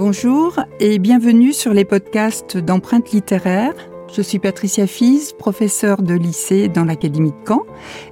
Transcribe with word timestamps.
Bonjour 0.00 0.58
et 0.78 0.98
bienvenue 0.98 1.52
sur 1.52 1.74
les 1.74 1.84
podcasts 1.84 2.56
d'empreintes 2.56 3.10
littéraires. 3.10 3.74
Je 4.10 4.22
suis 4.22 4.38
Patricia 4.38 4.86
Fies, 4.86 5.34
professeure 5.38 6.00
de 6.00 6.14
lycée 6.14 6.68
dans 6.68 6.86
l'Académie 6.86 7.32
de 7.32 7.46
Caen, 7.46 7.66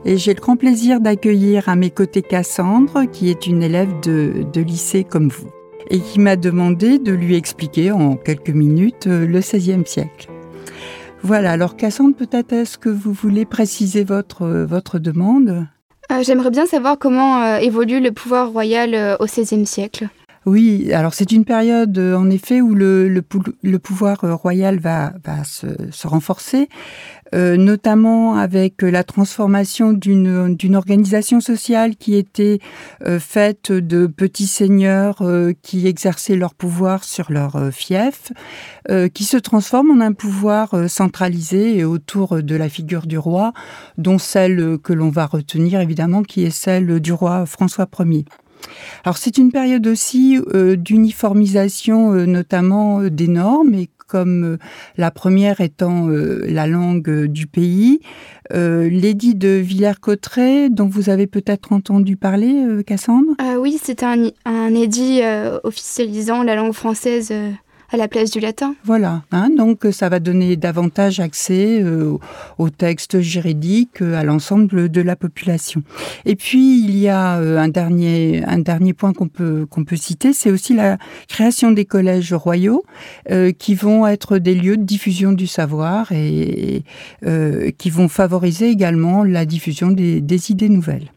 et 0.05 0.19
j'ai 0.19 0.35
le 0.35 0.41
grand 0.43 0.57
plaisir 0.57 1.01
d'accueillir 1.01 1.71
à 1.71 1.77
mes 1.77 1.89
côtés 1.89 2.21
Cassandre, 2.21 3.05
qui 3.11 3.31
est 3.31 3.47
une 3.47 3.63
élève 3.63 3.89
de, 4.01 4.61
lycée 4.61 5.03
comme 5.03 5.29
vous, 5.29 5.49
et 5.89 6.01
qui 6.01 6.21
m'a 6.21 6.37
demandé 6.37 6.99
de 6.99 7.13
lui 7.13 7.37
expliquer 7.37 7.91
en 7.91 8.17
quelques 8.17 8.51
minutes 8.51 9.07
euh, 9.07 9.27
le 9.27 9.39
XVIe 9.39 9.87
siècle. 9.87 10.29
Voilà, 11.23 11.53
alors 11.53 11.75
Cassandre, 11.75 12.15
peut-être 12.15 12.53
est-ce 12.53 12.77
que 12.77 12.91
vous 12.91 13.15
voulez 13.15 13.47
préciser 13.47 14.05
votre, 14.05 14.47
votre 14.47 14.99
demande? 14.99 15.67
Euh, 16.11 16.23
J'aimerais 16.23 16.51
bien 16.51 16.67
savoir 16.67 16.99
comment 16.99 17.43
euh, 17.43 17.57
évolue 17.59 18.01
le 18.01 18.13
pouvoir 18.13 18.51
royal 18.51 18.95
euh, 18.95 19.17
au 19.21 19.27
XVIe 19.27 19.67
siècle. 19.67 20.09
Oui, 20.49 20.95
alors 20.95 21.13
c'est 21.13 21.31
une 21.33 21.45
période 21.45 21.99
euh, 21.99 22.17
en 22.17 22.31
effet 22.31 22.63
où 22.63 22.73
le, 22.73 23.21
pouvoir 23.83 24.25
euh, 24.25 24.35
royal 24.35 24.79
va, 24.79 25.13
se, 25.45 26.07
renforcer, 26.07 26.71
euh, 27.35 27.59
notamment 27.59 28.37
avec 28.37 28.81
la 28.81 29.05
transformation 29.05 29.93
d'une 29.93 30.75
organisation 30.75 31.43
sociale 31.43 31.97
qui 31.97 32.15
était 32.17 32.61
faite 33.19 33.73
de 33.73 34.07
petits 34.07 34.47
seigneurs 34.47 35.23
qui 35.61 35.87
exerçaient 35.87 36.37
leur 36.37 36.55
pouvoir 36.55 37.05
sur 37.05 37.31
leur 37.31 37.71
fief, 37.71 38.33
qui 39.13 39.25
se 39.25 39.37
transforme 39.37 39.91
en 39.91 40.01
un 40.01 40.13
pouvoir 40.13 40.89
centralisé 40.89 41.85
autour 41.85 42.43
de 42.43 42.57
la 42.57 42.71
figure 42.71 43.07
du 43.07 43.19
roi, 43.19 43.53
dont 43.99 44.19
celle 44.19 44.79
que 44.83 44.95
l'on 44.95 45.11
va 45.11 45.27
retenir 45.27 45.81
évidemment, 45.81 46.23
qui 46.23 46.45
est 46.45 46.51
celle 46.51 47.01
du 47.01 47.13
roi 47.13 47.45
François 47.45 47.87
Ier. 47.99 48.25
Alors 49.05 49.17
c'est 49.17 49.39
une 49.39 49.53
période 49.53 49.87
aussi 49.87 50.39
euh, 50.55 50.77
d'uniformisation 50.77 52.13
euh, 52.13 52.27
notamment 52.27 53.01
euh, 53.01 53.11
des 53.11 53.29
normes 53.29 53.75
et 53.75 53.89
comme 54.07 54.57
la 54.97 55.11
première 55.11 55.61
étant 55.61 56.09
la 56.09 56.67
langue 56.67 57.27
du 57.27 57.47
pays. 57.47 58.01
L'édit 58.51 59.35
de 59.35 59.51
Villers-Cotterêts, 59.51 60.71
dont 60.71 60.87
vous 60.87 61.11
avez 61.11 61.27
peut-être 61.27 61.75
entendu 61.75 62.17
parler, 62.17 62.83
Cassandre? 62.87 63.33
Euh, 63.43 63.57
Oui, 63.57 63.79
c'est 63.83 64.03
un, 64.03 64.31
édit 64.75 65.21
officialisant 65.63 66.43
la 66.43 66.55
langue 66.55 66.73
française 66.73 67.35
à 67.91 67.97
la 67.97 68.09
place 68.09 68.31
du 68.31 68.41
latin. 68.41 68.75
Voilà, 68.85 69.23
hein, 69.33 69.49
donc 69.57 69.87
ça 69.93 70.09
va 70.09 70.21
donner 70.21 70.57
davantage 70.57 71.21
accès 71.21 71.83
euh, 71.83 72.19
aux 72.59 72.71
textes 72.71 73.21
juridiques 73.21 74.03
euh, 74.03 74.15
à 74.15 74.25
l'ensemble 74.25 74.89
de 74.89 75.01
la 75.01 75.17
population. 75.17 75.83
Et 76.25 76.37
puis 76.37 76.81
il 76.81 76.97
y 76.99 77.09
a 77.09 77.39
euh, 77.39 77.59
un 77.59 77.69
dernier 77.69 78.43
un 78.47 78.59
dernier 78.59 78.93
point 78.93 79.13
qu'on 79.13 79.29
peut 79.29 79.67
qu'on 79.71 79.85
peut 79.85 79.97
citer, 79.97 80.33
c'est 80.33 80.51
aussi 80.51 80.75
la 80.75 80.99
création 81.29 81.71
des 81.73 81.85
collèges 81.85 82.33
royaux 82.33 82.85
euh, 83.31 83.53
qui 83.53 83.75
vont 83.75 84.07
être 84.07 84.39
des 84.39 84.55
lieux 84.55 84.77
de 84.77 84.85
diffusion 84.85 85.33
du 85.33 85.47
savoir 85.47 86.13
et 86.13 86.83
euh, 87.27 87.71
qui 87.79 87.91
vont 87.91 88.09
favoriser 88.09 88.69
également 88.69 89.25
la 89.25 89.47
diffusion 89.47 89.91
des, 89.91 90.21
des 90.21 90.51
idées 90.51 90.69
nouvelles. 90.69 91.11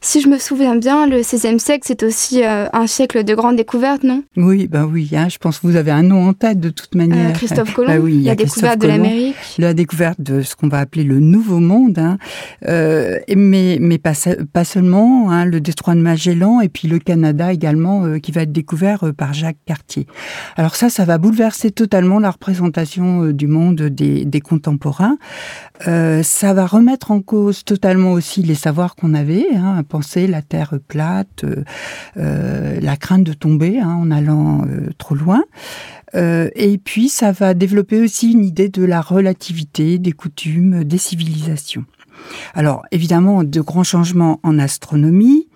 Si 0.00 0.20
je 0.20 0.28
me 0.28 0.38
souviens 0.38 0.76
bien, 0.76 1.06
le 1.06 1.20
XVIe 1.20 1.58
siècle, 1.58 1.84
c'est 1.86 2.02
aussi 2.02 2.44
euh, 2.44 2.66
un 2.72 2.86
siècle 2.86 3.24
de 3.24 3.34
grandes 3.34 3.56
découvertes, 3.56 4.04
non? 4.04 4.22
Oui, 4.36 4.68
ben 4.68 4.84
oui, 4.84 5.10
hein, 5.14 5.28
je 5.28 5.38
pense 5.38 5.58
que 5.58 5.66
vous 5.66 5.76
avez 5.76 5.90
un 5.90 6.02
nom 6.02 6.28
en 6.28 6.32
tête 6.32 6.60
de 6.60 6.70
toute 6.70 6.94
manière. 6.94 7.30
euh, 7.30 7.32
Christophe 7.32 7.72
Colomb, 7.74 7.92
Ah 7.92 7.98
oui, 8.00 8.14
il 8.14 8.22
y 8.22 8.30
a 8.30 8.34
de 8.34 8.42
Christophe 8.42 8.78
Colomb. 8.78 8.92
l'Amérique. 9.02 9.25
La 9.58 9.74
découverte 9.74 10.20
de 10.20 10.42
ce 10.42 10.56
qu'on 10.56 10.68
va 10.68 10.78
appeler 10.78 11.04
le 11.04 11.20
Nouveau 11.20 11.60
Monde, 11.60 11.98
hein, 11.98 12.18
euh, 12.68 13.18
mais, 13.34 13.78
mais 13.80 13.98
pas, 13.98 14.14
se- 14.14 14.42
pas 14.44 14.64
seulement, 14.64 15.30
hein, 15.30 15.44
le 15.44 15.60
détroit 15.60 15.94
de 15.94 16.00
Magellan 16.00 16.60
et 16.60 16.68
puis 16.68 16.88
le 16.88 16.98
Canada 16.98 17.52
également, 17.52 18.04
euh, 18.04 18.18
qui 18.18 18.32
va 18.32 18.42
être 18.42 18.52
découvert 18.52 19.04
euh, 19.04 19.12
par 19.12 19.32
Jacques 19.34 19.58
Cartier. 19.66 20.06
Alors 20.56 20.76
ça, 20.76 20.90
ça 20.90 21.04
va 21.04 21.18
bouleverser 21.18 21.70
totalement 21.70 22.18
la 22.18 22.30
représentation 22.30 23.26
du 23.26 23.46
monde 23.46 23.82
des, 23.82 24.40
contemporains. 24.40 25.16
Ça 25.80 26.54
va 26.54 26.66
remettre 26.66 27.10
en 27.10 27.20
cause 27.20 27.64
totalement 27.64 28.12
aussi 28.12 28.42
les 28.42 28.54
savoirs 28.54 28.94
qu'on 28.94 29.14
avait, 29.14 29.46
hein, 29.54 29.82
penser 29.88 30.26
la 30.26 30.42
Terre 30.42 30.74
plate, 30.86 31.44
la 32.14 32.96
crainte 32.96 33.24
de 33.24 33.32
tomber 33.32 33.82
en 33.82 34.10
allant 34.10 34.66
trop 34.98 35.14
loin. 35.14 35.42
Euh, 36.14 36.48
et 36.54 36.78
puis, 36.78 37.08
ça 37.08 37.32
va 37.32 37.54
développer 37.54 38.00
aussi 38.00 38.32
une 38.32 38.44
idée 38.44 38.68
de 38.68 38.84
la 38.84 39.00
relativité 39.00 39.98
des 39.98 40.12
coutumes, 40.12 40.84
des 40.84 40.98
civilisations. 40.98 41.84
Alors, 42.54 42.84
évidemment, 42.92 43.44
de 43.44 43.60
grands 43.60 43.84
changements 43.84 44.40
en 44.42 44.58
astronomie. 44.58 45.48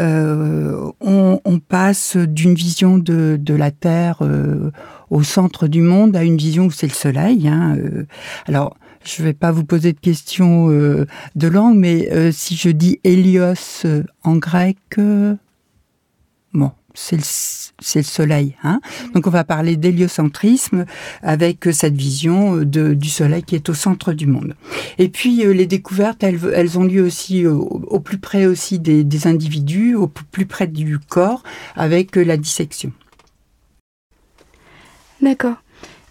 Euh, 0.00 0.90
on, 1.00 1.40
on 1.44 1.58
passe 1.60 2.16
d'une 2.16 2.54
vision 2.54 2.98
de, 2.98 3.38
de 3.40 3.54
la 3.54 3.70
Terre 3.70 4.18
euh, 4.22 4.72
au 5.08 5.22
centre 5.22 5.68
du 5.68 5.82
monde 5.82 6.16
à 6.16 6.24
une 6.24 6.36
vision 6.36 6.66
où 6.66 6.70
c'est 6.72 6.88
le 6.88 6.92
Soleil. 6.92 7.46
Hein, 7.46 7.76
euh. 7.78 8.04
Alors, 8.46 8.76
je 9.04 9.22
ne 9.22 9.28
vais 9.28 9.34
pas 9.34 9.52
vous 9.52 9.64
poser 9.64 9.92
de 9.92 10.00
questions 10.00 10.68
euh, 10.70 11.06
de 11.36 11.46
langue, 11.46 11.76
mais 11.76 12.10
euh, 12.10 12.32
si 12.32 12.56
je 12.56 12.70
dis 12.70 12.98
Hélios 13.04 13.84
euh, 13.84 14.02
en 14.24 14.36
grec, 14.36 14.78
bon, 16.52 16.72
c'est 16.94 17.16
le, 17.16 18.02
soleil. 18.02 18.56
Hein 18.62 18.80
Donc 19.14 19.26
on 19.26 19.30
va 19.30 19.44
parler 19.44 19.76
d'héliocentrisme 19.76 20.86
avec 21.22 21.68
cette 21.72 21.96
vision 21.96 22.56
de, 22.56 22.94
du 22.94 23.10
soleil 23.10 23.42
qui 23.42 23.56
est 23.56 23.68
au 23.68 23.74
centre 23.74 24.12
du 24.12 24.26
monde. 24.26 24.54
Et 24.98 25.08
puis 25.08 25.44
euh, 25.44 25.52
les 25.52 25.66
découvertes, 25.66 26.22
elles, 26.22 26.40
elles 26.54 26.78
ont 26.78 26.84
lieu 26.84 27.02
aussi 27.02 27.46
au, 27.46 27.60
au 27.60 28.00
plus 28.00 28.18
près 28.18 28.46
aussi 28.46 28.78
des, 28.78 29.04
des 29.04 29.26
individus, 29.26 29.94
au 29.94 30.06
plus 30.06 30.46
près 30.46 30.66
du 30.66 30.98
corps, 30.98 31.42
avec 31.76 32.16
euh, 32.16 32.24
la 32.24 32.36
dissection. 32.36 32.92
D'accord. 35.20 35.56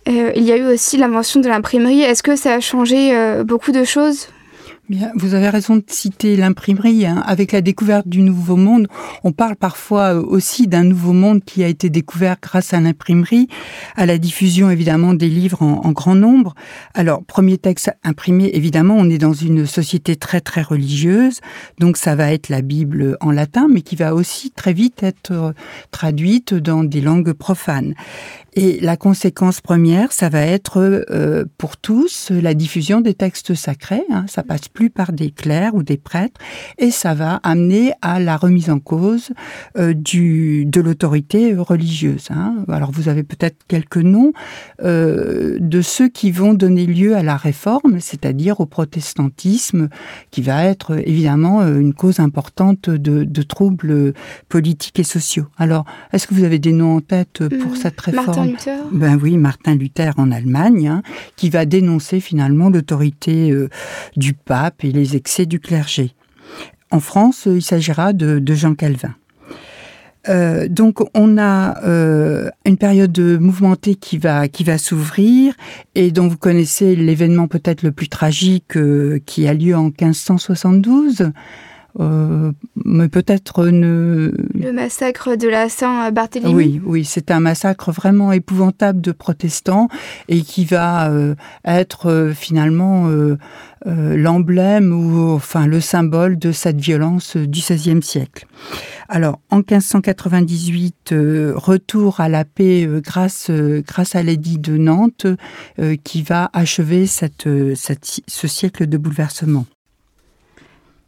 Euh, 0.08 0.32
il 0.36 0.44
y 0.44 0.52
a 0.52 0.58
eu 0.58 0.66
aussi 0.66 0.98
l'invention 0.98 1.40
de 1.40 1.48
l'imprimerie. 1.48 2.02
Est-ce 2.02 2.24
que 2.24 2.36
ça 2.36 2.54
a 2.54 2.60
changé 2.60 3.16
euh, 3.16 3.44
beaucoup 3.44 3.72
de 3.72 3.84
choses? 3.84 4.28
Bien, 4.90 5.14
vous 5.16 5.34
avez 5.34 5.48
raison 5.48 5.78
de 5.78 5.84
citer 5.88 6.36
l'imprimerie. 6.36 7.06
Hein. 7.06 7.24
Avec 7.26 7.54
la 7.54 7.62
découverte 7.62 8.06
du 8.06 8.20
Nouveau 8.20 8.58
Monde, 8.58 8.88
on 9.24 9.32
parle 9.32 9.56
parfois 9.56 10.16
aussi 10.16 10.68
d'un 10.68 10.84
Nouveau 10.84 11.14
Monde 11.14 11.42
qui 11.46 11.64
a 11.64 11.70
été 11.70 11.90
découvert 11.90 12.36
grâce 12.42 12.74
à 12.74 12.82
l'imprimerie, 12.82 13.48
à 13.96 14.06
la 14.06 14.18
diffusion 14.18 14.70
évidemment 14.70 15.14
des 15.14 15.30
livres 15.30 15.62
en, 15.62 15.94
grand 15.94 16.16
nombre. 16.16 16.54
Alors, 16.96 17.24
premier 17.24 17.58
texte 17.58 17.92
imprimé, 18.04 18.52
évidemment, 18.56 18.96
on 18.98 19.10
est 19.10 19.18
dans 19.18 19.32
une 19.32 19.66
société 19.66 20.18
très 20.18 20.42
très 20.42 20.62
religieuse, 20.62 21.40
donc 21.80 21.96
ça 21.96 22.16
va 22.16 22.34
être 22.34 22.50
la 22.50 22.62
Bible 22.62 23.16
en 23.22 23.32
latin, 23.32 23.70
mais 23.70 23.84
qui 23.84 23.96
va 23.96 24.14
aussi 24.14 24.52
très 24.52 24.74
vite 24.74 25.02
être 25.02 25.54
traduite 25.92 26.54
dans 26.54 26.84
des 26.84 27.00
langues 27.00 27.32
profanes. 27.32 27.94
Et 28.56 28.80
la 28.82 28.98
conséquence 28.98 29.62
première, 29.62 30.12
ça 30.12 30.30
va 30.30 30.42
être 30.42 30.78
euh, 30.78 31.46
pour 31.58 31.78
tous 31.78 32.30
la 32.30 32.54
diffusion 32.54 33.02
des 33.02 33.16
textes 33.16 33.56
sacrés. 33.56 34.04
Hein, 34.12 34.26
ça 34.28 34.44
passe 34.44 34.68
plus 34.74 34.90
par 34.90 35.12
des 35.14 35.32
clercs 35.32 35.76
ou 35.76 35.84
des 35.84 35.98
prêtres, 35.98 36.40
et 36.78 36.92
ça 36.92 37.14
va 37.14 37.36
amener 37.44 37.94
à 38.02 38.20
la 38.20 38.38
remise 38.38 38.70
en 38.70 38.80
cause 38.80 39.32
euh, 39.78 39.94
du 39.94 40.66
de 40.66 40.82
l'autorité 40.82 41.56
religieuse. 41.56 42.28
Hein. 42.32 42.66
Alors 42.68 42.92
vous 42.92 43.10
avez 43.10 43.24
peut-être 43.24 43.58
quelques 43.68 43.98
noms 43.98 44.34
euh, 44.82 45.58
de 45.60 45.82
ceux 45.82 46.10
qui 46.10 46.32
vont 46.32 46.54
donner 46.54 46.86
lieu 46.86 47.16
à 47.16 47.24
la 47.24 47.38
réforme, 47.38 48.00
c'est-à-dire 48.00 48.60
au 48.60 48.66
protestantisme, 48.66 49.90
qui 50.32 50.42
va 50.42 50.64
être 50.66 50.98
évidemment 51.08 51.62
une 51.68 51.94
cause 51.94 52.20
importante 52.20 52.90
de, 52.90 53.24
de 53.24 53.42
troubles 53.42 54.14
politiques 54.50 55.00
et 55.00 55.04
sociaux. 55.04 55.48
Alors, 55.58 55.86
est-ce 56.12 56.28
que 56.28 56.34
vous 56.34 56.44
avez 56.44 56.60
des 56.60 56.72
noms 56.74 56.98
en 56.98 57.02
tête 57.02 57.48
pour 57.50 57.74
Mmh, 57.74 57.76
cette 57.76 58.02
réforme? 58.02 58.26
Martin 58.26 58.46
Luther 58.46 58.78
Ben 58.92 59.20
oui, 59.22 59.38
Martin 59.38 59.76
Luther 59.76 60.14
en 60.18 60.32
Allemagne, 60.32 60.88
hein, 60.88 61.04
qui 61.36 61.50
va 61.50 61.66
dénoncer 61.66 62.20
finalement 62.20 62.70
l'autorité 62.70 63.52
euh, 63.52 63.70
du 64.16 64.34
pape 64.34 64.63
et 64.82 64.92
les 64.92 65.16
excès 65.16 65.46
du 65.46 65.60
clergé. 65.60 66.14
En 66.92 67.00
France, 67.00 67.48
il 67.48 67.62
s'agira 67.62 68.14
de, 68.14 68.42
Jean 68.54 68.76
Calvin. 68.76 69.16
Euh, 70.30 70.68
donc 70.70 71.00
on 71.16 71.38
a 71.38 71.84
euh, 71.84 72.50
une 72.66 72.78
période 72.78 73.20
mouvementée 73.20 73.96
qui 73.96 74.18
va 74.18 74.48
qui 74.48 74.64
va 74.64 74.78
s'ouvrir 74.78 75.54
et 75.96 76.12
dont 76.12 76.30
vous 76.30 76.38
connaissez 76.38 76.96
l'événement 76.96 77.50
peut-être 77.50 77.82
le 77.82 77.92
plus 77.92 78.08
tragique 78.08 78.78
euh, 78.78 79.20
qui 79.26 79.50
a 79.50 79.54
lieu 79.54 79.76
en 79.76 79.86
1572. 79.86 81.32
Euh, 82.00 82.52
mais 82.86 83.08
peut-être 83.08 83.68
ne. 83.68 84.32
Le 84.56 84.72
massacre 84.72 85.36
de 85.36 85.48
la 85.48 85.70
Saint-Barthélemy. 85.70 86.54
Oui, 86.54 86.82
oui, 86.84 87.06
c'est 87.06 87.32
un 87.32 87.40
massacre 87.40 87.92
vraiment 87.92 88.32
épouvantable 88.32 89.00
de 89.00 89.12
protestants 89.12 89.90
et 90.28 90.42
qui 90.42 90.66
va 90.66 91.10
euh, 91.12 91.36
être 91.66 92.10
euh, 92.10 92.34
finalement 92.34 93.08
euh, 93.08 93.38
l'emblème 93.86 94.92
ou 94.94 95.34
enfin 95.34 95.68
le 95.68 95.82
symbole 95.82 96.40
de 96.40 96.52
cette 96.52 96.80
violence 96.80 97.38
du 97.38 97.60
XVIe 97.60 98.02
siècle. 98.02 98.48
Alors, 99.10 99.40
en 99.50 99.58
1598, 99.58 101.12
euh, 101.12 101.54
retour 101.56 102.20
à 102.20 102.30
la 102.30 102.46
paix 102.46 102.88
euh, 102.88 103.02
grâce, 103.02 103.50
euh, 103.50 103.84
grâce 103.86 104.16
à 104.16 104.24
l'édit 104.24 104.58
de 104.58 104.78
Nantes 104.78 105.28
qui 106.04 106.22
va 106.24 106.50
achever 106.54 107.08
cette, 107.08 107.48
cette, 107.76 108.22
ce 108.28 108.48
siècle 108.48 108.88
de 108.88 108.98
bouleversement. 108.98 109.66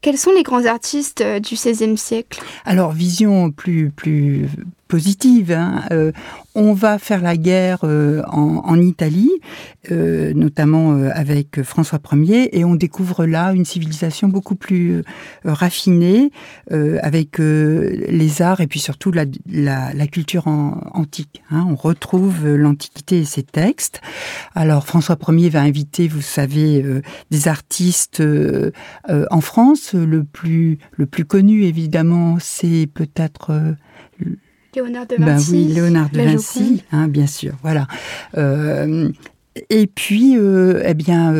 Quels 0.05 0.19
sont 0.19 0.33
les 0.33 0.43
grands 0.43 0.65
artistes 0.65 1.23
du 1.23 1.55
XVIe 1.55 1.97
siècle? 1.97 2.39
Alors, 2.63 2.91
vision 2.91 3.49
plus, 3.49 3.89
plus 3.89 4.47
positive. 4.87 5.51
Hein. 5.51 5.83
on 6.53 6.73
va 6.73 6.99
faire 6.99 7.21
la 7.21 7.35
guerre 7.37 7.83
en, 7.83 8.61
en, 8.63 8.79
Italie, 8.79 9.31
notamment 9.89 10.93
avec 11.13 11.61
François 11.63 11.99
Ier, 12.13 12.57
et 12.57 12.63
on 12.63 12.75
découvre 12.75 13.25
là 13.25 13.53
une 13.53 13.65
civilisation 13.65 14.27
beaucoup 14.27 14.55
plus 14.55 15.03
raffinée, 15.43 16.31
avec 16.71 17.37
les 17.39 18.41
arts 18.41 18.61
et 18.61 18.67
puis 18.67 18.79
surtout 18.79 19.11
la, 19.11 19.25
la, 19.49 19.93
la 19.93 20.07
culture 20.07 20.47
en, 20.47 20.79
antique. 20.93 21.43
Hein. 21.51 21.65
On 21.69 21.75
retrouve 21.75 22.47
l'Antiquité 22.47 23.19
et 23.19 23.25
ses 23.25 23.43
textes. 23.43 24.01
Alors 24.53 24.85
François 24.87 25.17
Ier 25.27 25.49
va 25.49 25.61
inviter, 25.61 26.07
vous 26.07 26.21
savez, 26.21 26.85
des 27.31 27.47
artistes 27.47 28.23
en 29.07 29.41
France. 29.41 29.93
Le 29.93 30.23
plus, 30.23 30.77
le 30.91 31.05
plus 31.05 31.25
connu, 31.25 31.63
évidemment, 31.63 32.37
c'est 32.39 32.87
peut-être... 32.93 33.51
Euh, 34.77 34.81
Léonard 34.81 35.07
de 35.07 35.15
Vinci. 35.17 35.51
Ben 35.51 35.57
oui, 35.57 35.73
Léonard 35.73 36.09
de 36.09 36.21
Vinci, 36.21 36.83
hein, 36.91 37.07
bien 37.07 37.27
sûr. 37.27 37.53
Voilà. 37.61 37.87
Euh, 38.37 39.09
et 39.69 39.87
puis, 39.87 40.37
euh, 40.37 40.83
eh 40.85 40.93
bien, 40.93 41.33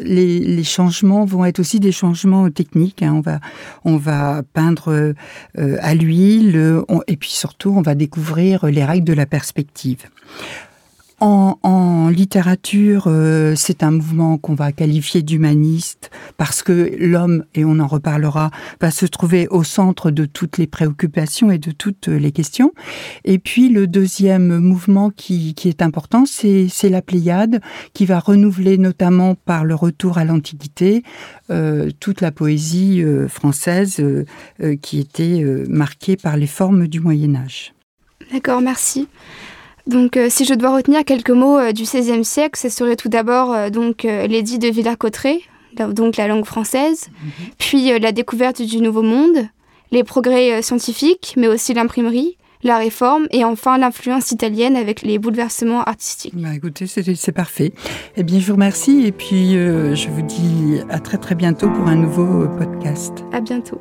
les, 0.00 0.38
les, 0.40 0.64
changements 0.64 1.24
vont 1.24 1.46
être 1.46 1.60
aussi 1.60 1.80
des 1.80 1.92
changements 1.92 2.50
techniques. 2.50 3.02
Hein. 3.02 3.14
On 3.14 3.20
va, 3.20 3.40
on 3.84 3.96
va 3.96 4.42
peindre 4.52 5.14
à 5.56 5.94
l'huile, 5.94 6.82
et 7.06 7.16
puis 7.16 7.30
surtout, 7.30 7.70
on 7.70 7.82
va 7.82 7.94
découvrir 7.94 8.66
les 8.66 8.84
règles 8.84 9.06
de 9.06 9.14
la 9.14 9.26
perspective. 9.26 10.04
En, 11.20 12.10
littérature, 12.10 13.04
euh, 13.06 13.54
c'est 13.56 13.82
un 13.82 13.90
mouvement 13.90 14.38
qu'on 14.38 14.54
va 14.54 14.72
qualifier 14.72 15.22
d'humaniste 15.22 16.10
parce 16.36 16.62
que 16.62 16.96
l'homme, 16.98 17.44
et 17.54 17.64
on 17.64 17.80
en 17.80 17.86
reparlera, 17.86 18.50
va 18.80 18.90
se 18.90 19.04
trouver 19.04 19.46
au 19.48 19.62
centre 19.62 20.10
de 20.10 20.24
toutes 20.24 20.58
les 20.58 20.66
préoccupations 20.66 21.50
et 21.50 21.58
de 21.58 21.70
toutes 21.70 22.08
les 22.08 22.32
questions. 22.32 22.72
Et 23.24 23.38
puis 23.38 23.68
le 23.68 23.86
deuxième 23.86 24.58
mouvement 24.58 25.10
qui, 25.10 25.54
est 25.64 25.82
important, 25.82 26.24
c'est 26.24 26.88
la 26.88 27.02
Pléiade, 27.02 27.60
qui 27.92 28.06
va 28.06 28.20
renouveler 28.20 28.78
notamment 28.78 29.34
par 29.34 29.64
le 29.64 29.74
retour 29.74 30.18
à 30.18 30.24
l'Antiquité 30.24 31.02
euh, 31.50 31.90
toute 32.00 32.20
la 32.20 32.32
poésie 32.32 33.02
euh, 33.02 33.28
française 33.28 34.02
qui 34.82 34.98
était 34.98 35.44
marquée 35.68 36.16
par 36.16 36.36
les 36.36 36.46
formes 36.46 36.88
du 36.88 37.00
Moyen 37.00 37.34
Âge. 37.34 37.74
D'accord, 38.32 38.60
merci. 38.60 39.08
Donc, 39.88 40.18
euh, 40.18 40.26
si 40.28 40.44
je 40.44 40.52
dois 40.52 40.76
retenir 40.76 41.02
quelques 41.04 41.30
mots 41.30 41.58
euh, 41.58 41.72
du 41.72 41.84
XVIe 41.84 42.24
siècle, 42.24 42.60
ce 42.60 42.68
serait 42.68 42.94
tout 42.94 43.08
d'abord 43.08 43.54
euh, 43.54 43.70
donc 43.70 44.02
l'édit 44.02 44.58
de 44.58 44.68
Villers-Cotterêts, 44.68 45.40
donc 45.90 46.16
la 46.16 46.28
langue 46.28 46.44
française, 46.44 47.08
mhm. 47.10 47.30
puis 47.58 47.98
la 47.98 48.12
découverte 48.12 48.60
du 48.60 48.80
Nouveau 48.80 49.02
Monde, 49.02 49.46
les 49.90 50.04
progrès 50.04 50.60
scientifiques, 50.60 51.34
mais 51.36 51.48
aussi 51.48 51.72
l'imprimerie, 51.72 52.36
la 52.62 52.78
réforme 52.78 53.26
et 53.30 53.44
enfin 53.44 53.78
l'influence 53.78 54.32
italienne 54.32 54.76
avec 54.76 55.02
les 55.02 55.18
bouleversements 55.18 55.82
artistiques. 55.84 56.34
Bah 56.36 56.54
écoutez, 56.54 56.86
c'est 56.86 57.32
parfait. 57.32 57.72
Eh 58.16 58.24
bien, 58.24 58.40
je 58.40 58.46
vous 58.46 58.54
remercie 58.54 59.06
et 59.06 59.12
puis 59.12 59.52
je 59.52 60.08
vous 60.08 60.22
dis 60.22 60.80
à 60.90 60.98
très 60.98 61.18
très 61.18 61.36
bientôt 61.36 61.70
pour 61.70 61.86
un 61.86 61.96
nouveau 61.96 62.48
podcast. 62.58 63.24
À 63.32 63.40
bientôt. 63.40 63.80